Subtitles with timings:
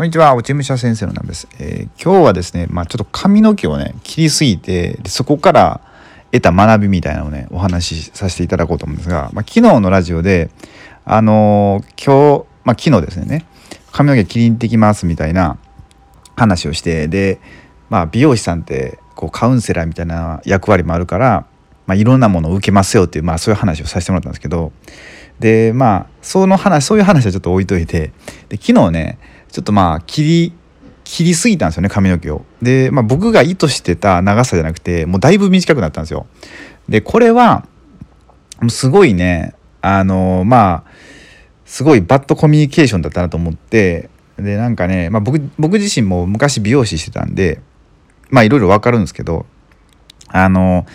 [0.00, 5.82] こんにちは、落ち武者先生のナです、えー、今日はですね、まあ、ちょっと髪の毛をね、切りすぎて、でそこから
[6.32, 10.48] 得た学びみたいなのをね、お話しさせていただこうと思うんですが、まあ、昨日のラジオで、
[11.04, 13.44] あのー、今日、まあ、昨日ですね、
[13.92, 15.58] 髪の毛切りに行ってきますみたいな
[16.34, 17.38] 話をして、で、
[17.90, 21.44] まあ、美容師さんってこうカウンセラーみたいな役割もあるから、
[21.86, 24.72] まあ、いろんなものを受けますよっていう、まあ、そういう話をさせてもらったんですけど、
[25.40, 28.12] でまあその話そういう話はちょっと置いといて
[28.50, 29.18] で昨日ね
[29.50, 30.52] ちょっとまあ切り
[31.04, 32.44] 切りすぎたんですよね髪の毛を。
[32.62, 36.26] で、まあ、僕が意図してた長さじゃなくてもうだいぶ短くなったんですよ。
[36.88, 37.66] でこれは
[38.68, 40.90] すごいねあのまあ
[41.64, 47.60] すごいバッドコミュニケーションだったなと思ってでなんかね、まあ僕、僕自身も昔美容師してたんで
[48.30, 49.46] まあいろいろ分かるんですけど
[50.28, 50.86] あの、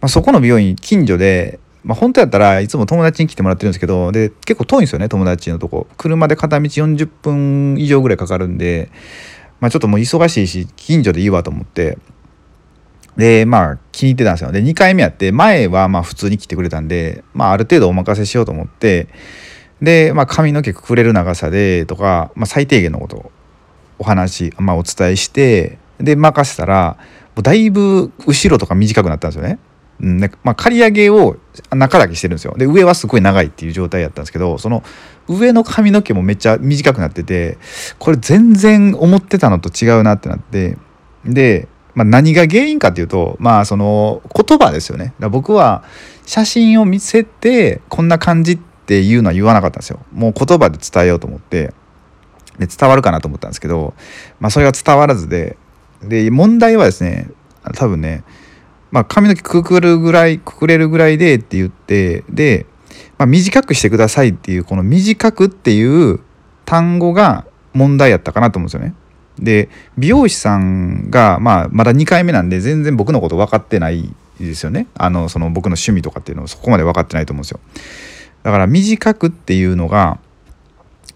[0.00, 5.86] まあ、そこの美容院近所でまあ、本当やったらいつも友達に来てもらってるんですけどで結構遠いんですよね友達のとこ。
[5.96, 8.90] 車で片道40分以上ぐらいかかるんで、
[9.60, 11.96] まあ、ちょっともう忙しいし近所でいいわと思って。
[13.16, 14.52] でまあ気に入ってたんですよ。
[14.52, 19.08] で2回目やって前はまあ普通に来てくれたんで、まあ、ある程度お任せしようと思って
[19.80, 23.30] で、まあ、髪の毛くくれる長さでとか、まあ、最低限のことを
[24.00, 26.98] お話、まあ、お伝えしてで任せたら
[27.36, 29.60] もうだいぶ後ろとか短くなったんですよね。
[30.00, 31.36] うんまあ、刈り上げを
[31.70, 32.54] 中だけしてるんですよ。
[32.58, 34.82] で上はすごい長いっていう状態やったんですけどその
[35.28, 37.58] 上の髪の毛もめっちゃ短くなってて
[37.98, 40.76] これ全然思ってたのと違うなってなって。
[41.24, 45.14] で、まあ、何が原因かっていうとまあその言葉ですよね。
[45.18, 45.82] だ僕は
[46.26, 50.00] 写真を見せてこんな感じっていうのは言わなかったんですよ。
[50.12, 51.72] もう言葉で伝えようと思って。
[52.58, 53.92] で伝わるかなと思ったんですけど、
[54.40, 55.56] まあ、それが伝わらずで。
[56.02, 57.30] で問題はですね
[57.74, 58.22] 多分ね
[58.90, 62.66] まあ、髪の毛くくるぐらいくくれるぐらいでって言ってで、
[63.18, 66.20] まあ、短くしてくださいっていうこの短くっていう
[66.64, 68.94] 単語が問題やったかなと思うんですよね。
[69.38, 77.60] で美容師さんが、まあ、まだ2回目なんで全然僕のこと分かってないですよねあのその僕の趣味とかっていうのをそこまで分かってないと思うんですよ。
[78.42, 80.18] だから短くっていうのが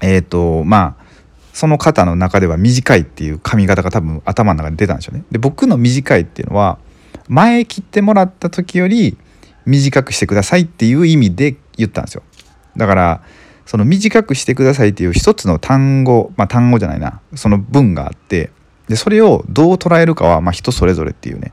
[0.00, 1.06] えっ、ー、とまあ
[1.52, 5.24] その方の中では短いっていう髪型が多分頭の中で出たんでしょうね。
[5.30, 6.78] で僕の短いっていうのは
[7.28, 9.16] 前切ってもらった時より
[9.64, 12.22] 短くしてくださいっていう意味で言ったんですよ。
[12.76, 13.22] だから
[13.64, 17.20] その短くしてくださいっていう一つの単語まあ単語じゃないな。
[17.34, 18.50] その文があって
[18.88, 21.52] でそれをどう捉えるかはま人それぞれっていうね。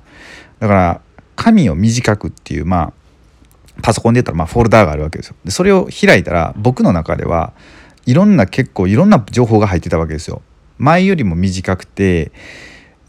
[0.60, 1.02] だから
[1.36, 2.94] 紙を短くっていうまあ
[3.82, 5.36] パソコンで言ったらまフォルダーがあるわけですよ。
[5.44, 7.54] でそれを開いたら僕の中では
[8.06, 10.42] いろんな結構いろんな情報が入ってたわけですよ。
[10.78, 12.32] 前よりも短くて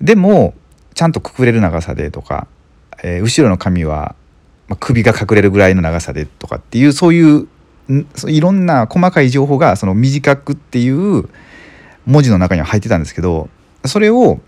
[0.00, 0.54] でも
[0.94, 2.46] ちゃんとくくれる長さでとか
[3.04, 4.16] えー、後ろの髪は、
[4.66, 7.48] まあ、首が隠れるぐらいの長さでとかっていうそういう
[8.26, 11.28] いろんな細かい情報がその短くっていう
[12.06, 13.50] 文字の中には入ってたんですけど
[13.84, 14.40] それを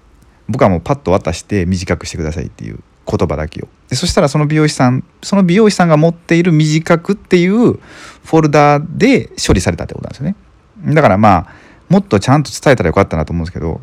[0.49, 3.69] 僕はもうパッと渡して短くしてくださいっていう言葉だけを。
[3.89, 10.95] でそしたらその美容師さんその美容師さんが持っている短くっていうフォルダーで処理されたってことなんですよね。
[10.95, 11.53] だからまあ
[11.89, 13.81] もっとちゃんと伝えたらよかったなと思うんですけど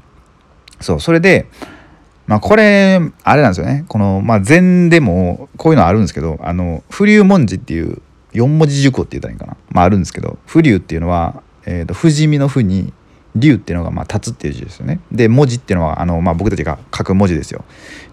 [0.81, 1.47] そうそれで
[2.28, 3.85] まあこれあれなんですよね。
[3.88, 8.01] このまあ禅でもこういうのあるんですけどあの不流文字っていう
[8.34, 12.94] 4文字熟語って言ったらいいかな、まあ、あるんですけど不流っていうのは、えーと、不死身の不に
[13.35, 15.00] 流っていうのがまあ立つっていう字ですよね。
[15.12, 17.66] で文字っていうのはあの、まあ、僕たちが書く文字ですよ。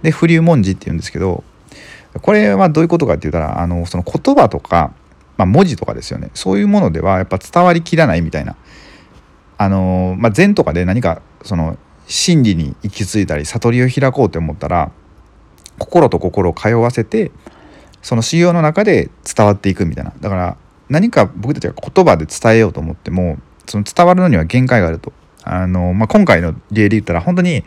[0.02, 1.44] で不流文字っていうんですけど
[2.22, 4.92] これはどういうことかって言ったらあのその言葉とか、
[5.36, 6.30] まあ、文字とかですよね。
[6.34, 8.56] そういうものではやっぱ伝わりきらないみたいな。
[9.58, 11.76] あの、まあ、禅とかで何かその
[12.10, 14.90] 真理に行き着いたり悟りを開こうと思ったら
[15.78, 17.30] 心と心を通わせて
[18.02, 20.12] その修行の中で伝わっていくみたいな。
[20.20, 20.56] だから
[20.88, 25.12] 何か僕たちが言葉で伝えようと思ってもその伝わるのには限界があると。
[25.44, 27.64] あの、まあ、今回の例で言ったら本当に、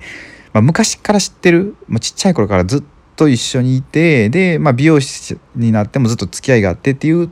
[0.51, 2.83] まあ、昔から知ってる、ま、ちっちゃい頃からずっ
[3.15, 7.31] と一緒にいてで、まあ、美容師になってもずっと付き合いがあってっていう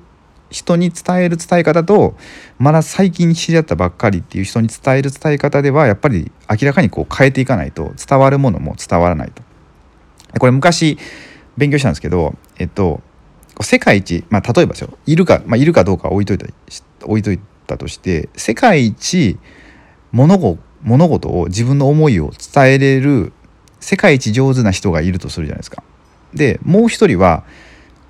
[0.51, 2.15] 人に伝える伝え方と
[2.59, 9.41] まだ最近知り合ったばっかりっていう人に伝える伝え方ではやっぱり明らかにこう変えていかないと伝わるものも伝わらないと。
[10.37, 10.97] これ昔
[11.57, 13.01] 勉強したんですけど、えっと、
[13.59, 16.45] 世界一、まあ、例えばですよいるか、まあ、いるかどうか置いといた
[17.03, 19.37] 置いといたとして世界一
[20.11, 23.33] 物事を自分の思いを伝えれる
[23.79, 25.83] 世界一上手な人がいるとするじゃないですか。
[26.33, 27.43] でもう一人は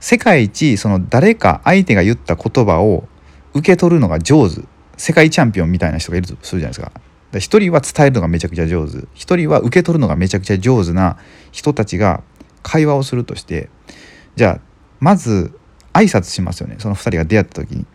[0.01, 3.07] 世界一その誰か相手が言った言葉を
[3.53, 4.63] 受け取るのが上手。
[4.97, 6.91] 世界チャンピオンみたいな人がいるとするじゃないですか。
[7.39, 9.07] 一人は伝えるのがめちゃくちゃ上手。
[9.13, 11.17] 一人は受け取るのがめちゃくちゃ上手な
[11.51, 12.23] 人たちが
[12.63, 13.69] 会話をするとして。
[14.35, 14.61] じゃあ
[14.99, 15.57] まず
[15.93, 16.77] 挨拶しますよね。
[16.79, 17.85] その2人が出会った時に。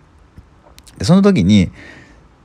[0.98, 1.70] でその時に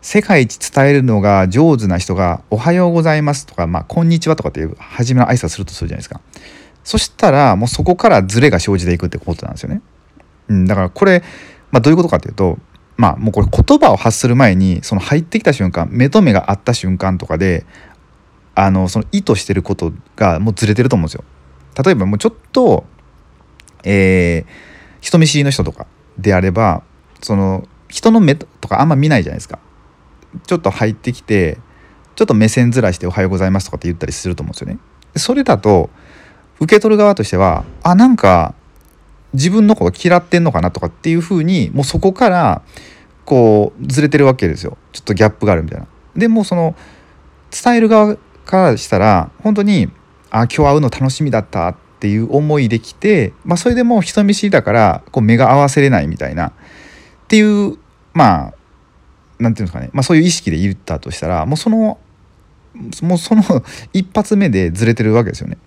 [0.02, 6.20] 世界一伝えるのが上手な人が「おはようございます」とか「まあ、こんにちは」とかって初めの挨拶するとするじゃないですか。
[6.84, 9.82] そしたらもうそこからズレが生じていくってことなんですよね、
[10.48, 11.24] うん、だからこれ、
[11.72, 12.58] まあ、どういうことかっていうと
[12.98, 17.66] まあもうこれ言葉を発する前にその入ってきた瞬間目と目が合った瞬間とかで
[18.54, 21.24] あのその意図してることがもうずれてると思うんですよ。
[21.84, 22.86] 例えばもうちょっと
[23.84, 24.52] えー、
[25.00, 25.88] 人見知りの人とか
[26.18, 26.84] であれば
[27.22, 29.60] その人の目とかあんま見ないじゃないですか。
[30.48, 31.58] ちょっと入ってきて
[32.16, 34.80] ちょっと目線ずらして「おはようございます」とかって言ったりすると思うんですよね。
[35.18, 35.90] それだと
[36.62, 38.54] 受け取る側としてはあなんか
[39.34, 42.62] 自分のこと嫌ってんのかなとかっていうふうにもうそこから
[43.26, 45.88] こうずれてるわけですよちょっとギャップがあるみたいな。
[46.16, 46.76] でもその
[47.52, 48.16] 伝える側
[48.46, 49.90] からしたら本当に
[50.30, 56.54] 「あ今日会うの楽しみだった」っていう思いできて、まあ、それでもう人見知りだからこう目が合わせれないみたいなっ
[57.28, 57.78] ていう
[58.14, 58.54] まあ
[59.40, 61.98] 何て言うんですかね、まあ、そういう意識で言ったとしたらもうその
[63.02, 63.44] もうその
[63.94, 65.58] 一発目でずれてるわけですよね。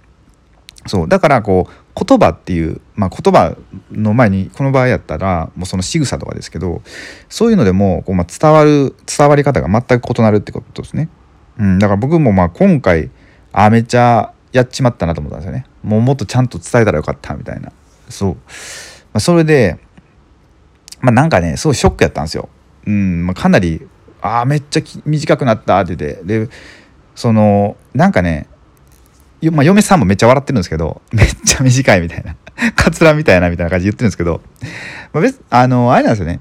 [0.86, 3.56] そうだからこう言葉っていう、まあ、言葉
[3.90, 6.82] の前にこの場合やったらもうその仕草とかですけど
[7.28, 11.08] そういうのでもこう、まあ、伝わる伝わり方が全く異なるってことですね。
[11.58, 13.10] うん、だから僕もまあ今回
[13.52, 15.66] あめちゃやっちまったなと思ったんですよね。
[15.82, 17.72] もうもっとちゃんと伝えたらよかったみたいな。
[18.08, 18.34] そう。
[18.34, 18.38] ま
[19.14, 19.78] あ、それで
[21.00, 22.48] まあなんかねすごいショックやったんですよ。
[22.86, 23.86] うんまあ、かなり
[24.20, 26.48] 「ああめっちゃ短くなった」って言ってで
[27.14, 28.48] そのなんかね
[29.50, 32.36] まあ、嫁さんもめっちゃ笑ってるんですけど めっちゃ短いみたいな。
[32.76, 34.40] カツラみたいなみたいな感じで言ってるんですけど、
[35.12, 36.40] まあ、別あのあれなんですよね。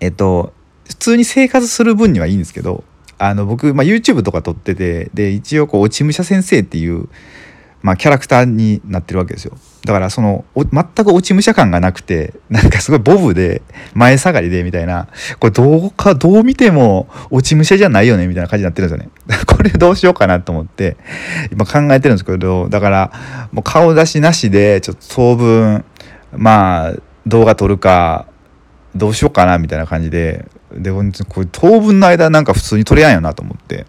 [0.00, 0.52] えっと
[0.86, 2.84] 普通に生活する分にはいいんですけど
[3.18, 7.08] あの僕、まあ、YouTube とか撮っててで一応こう落ち武者先生っていう
[7.84, 9.52] まあ、キャラクターになってるわけですよ。
[9.84, 13.60] だからその全く落ち武者感がなくてなんかすごいボブで
[13.92, 15.08] 前下がりでみたいな
[15.38, 19.44] これどうかどう見ても落ち武者じゃないよねみたいな感じになってるんですよね。
[19.46, 20.96] これどうしようかなと思って
[21.52, 23.12] 今考えてるんですけどだから
[23.52, 25.84] もう顔出しなしでちょっと当分
[26.34, 26.94] まあ
[27.26, 28.24] 動画撮るか
[28.96, 31.02] どうしようかなみたいな感じででこ
[31.42, 33.84] れ当分の間なんか普通に撮れやんよなと思って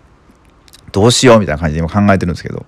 [0.92, 2.66] どうしようみたいな感じで今考えてるんですけど。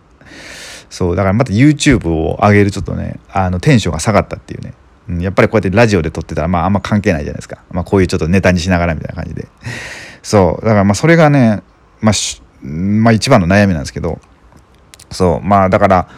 [0.89, 4.73] そうだからまた YouTube を上げるちょっとねあのテンションが下がったっていうね、
[5.09, 9.47] うん、やっぱりこうやってラジオで撮ってたらまああんま関係ないじゃないですか、まあ、こういうちょっとネタにしながらみたいな感じで。
[10.23, 11.63] そうだからまあそれがね、
[12.01, 14.19] まあ、まあ一番の悩みなんですけど。
[15.11, 16.09] そうまあだから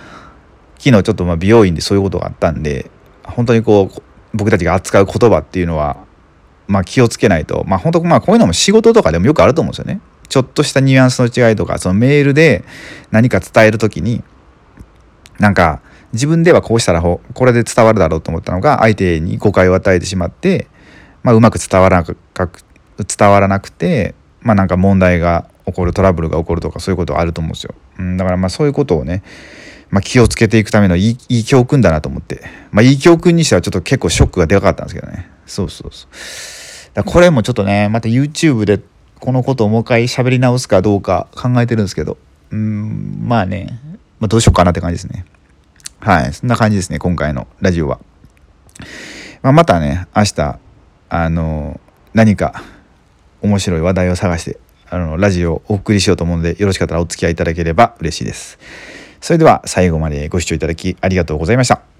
[0.80, 2.90] 昨日ちょっとまあ美容院でそういうことがあったんで
[3.24, 4.02] 本当にこう
[4.34, 5.98] 僕たちが扱う言葉っていうのは
[6.68, 7.64] まあ気をつけないと。
[7.68, 10.02] まあ本当まあこういうのも仕事とかでもよくあると思うんですよね。
[10.28, 12.64] ちょっとしたニュアンスの違いとかそのメールで
[13.10, 14.24] 何か伝える時に
[15.40, 15.82] なんか
[16.14, 20.68] 自分ではこうしたらこれで伝わるだろうと思ったのが相手に誤解を与えてしまって、
[21.24, 22.18] まあ、うまく伝わらなく
[22.98, 27.76] 伝わらなくて、まあ、なんか問題が起こるトラブルが起こるとかそういうことがあると思うんですよ。
[28.00, 29.24] うん、だからまあそういうことをね、
[29.90, 35.30] まあ、気をつけていくためのいいいい教訓だなと思って、まあ、いい教訓にしてはちょっと結構ショックがでかかったんですけどね。
[35.46, 36.96] そうそうそう。
[36.96, 38.82] だこれもちょっとねまた YouTube で
[39.20, 42.18] このことをもう一回喋り直すかどうか考えてるんですけど。
[42.52, 43.80] うんまあね。
[44.20, 45.26] まあ、どうしようかなって感じですね。
[46.00, 46.34] はい。
[46.34, 48.00] そんな感じですね、今回のラジオは。
[49.42, 50.60] まあ、またね、明日、
[51.10, 51.80] あの、
[52.14, 52.64] 何か
[53.42, 58.60] 面白い話題を探して、あの、ラジオをお送りしようと思うので、よろしかったらお付き合いいただければ嬉しいです。
[59.22, 61.99] それでは最後までご視聴いただきありがとうございました。